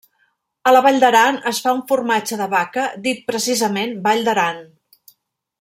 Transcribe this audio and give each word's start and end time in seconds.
A 0.69 0.71
la 0.71 0.79
Vall 0.85 0.95
d'Aran 1.03 1.37
es 1.51 1.59
fa 1.67 1.73
un 1.79 1.83
formatge 1.93 2.39
de 2.41 2.49
vaca 2.55 2.87
dit 3.09 3.23
precisament 3.31 3.97
Vall 4.09 4.29
d'Aran. 4.31 4.63